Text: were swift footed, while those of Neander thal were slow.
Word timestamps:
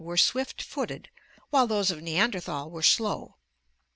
were 0.03 0.17
swift 0.17 0.63
footed, 0.63 1.11
while 1.51 1.67
those 1.67 1.91
of 1.91 2.01
Neander 2.01 2.39
thal 2.39 2.71
were 2.71 2.81
slow. 2.81 3.35